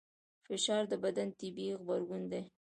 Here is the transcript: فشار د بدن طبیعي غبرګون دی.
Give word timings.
فشار 0.45 0.83
د 0.91 0.93
بدن 1.03 1.27
طبیعي 1.39 1.73
غبرګون 1.79 2.23
دی. 2.31 2.41